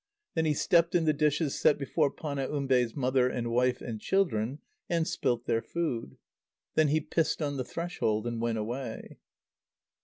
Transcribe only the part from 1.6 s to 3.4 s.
before Panaumbe's mother